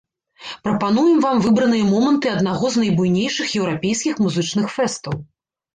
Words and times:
Прапануем 0.67 1.19
вам 1.25 1.43
выбраныя 1.45 1.83
моманты 1.91 2.33
аднаго 2.35 2.65
з 2.77 2.85
найбуйнейшых 2.85 3.47
еўрапейскіх 3.61 4.13
музычных 4.27 4.65
фэстаў. 4.81 5.13